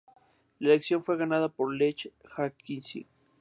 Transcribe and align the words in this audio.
La 0.59 0.69
elección 0.71 1.03
fue 1.03 1.15
ganada 1.15 1.47
por 1.47 1.75
Lech 1.75 2.11
Kaczyński. 2.35 3.05